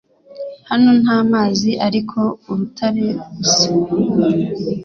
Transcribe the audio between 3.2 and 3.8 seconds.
gusa